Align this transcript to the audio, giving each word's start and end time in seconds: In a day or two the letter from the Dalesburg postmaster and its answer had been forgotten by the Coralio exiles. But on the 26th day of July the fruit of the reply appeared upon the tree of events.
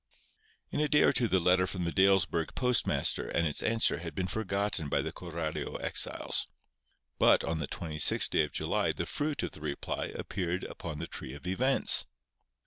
In 0.71 0.79
a 0.79 0.87
day 0.87 1.03
or 1.03 1.11
two 1.13 1.27
the 1.27 1.39
letter 1.39 1.67
from 1.67 1.83
the 1.85 1.91
Dalesburg 1.91 2.55
postmaster 2.55 3.27
and 3.29 3.45
its 3.45 3.61
answer 3.61 3.99
had 3.99 4.15
been 4.15 4.25
forgotten 4.25 4.89
by 4.89 5.03
the 5.03 5.11
Coralio 5.11 5.75
exiles. 5.79 6.47
But 7.19 7.43
on 7.43 7.59
the 7.59 7.67
26th 7.67 8.31
day 8.31 8.41
of 8.43 8.51
July 8.51 8.93
the 8.93 9.05
fruit 9.05 9.43
of 9.43 9.51
the 9.51 9.61
reply 9.61 10.05
appeared 10.15 10.63
upon 10.63 10.97
the 10.97 11.05
tree 11.05 11.33
of 11.33 11.45
events. 11.45 12.07